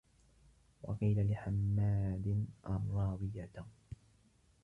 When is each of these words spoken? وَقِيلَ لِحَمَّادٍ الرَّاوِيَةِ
وَقِيلَ 0.83 1.27
لِحَمَّادٍ 1.31 2.45
الرَّاوِيَةِ 2.65 3.65